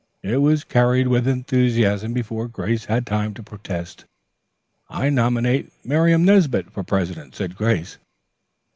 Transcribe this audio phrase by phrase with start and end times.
[0.23, 4.05] It was carried with enthusiasm before Grace had time to protest.
[4.89, 7.99] "I nominate Miriam Nesbit for president," said Grace.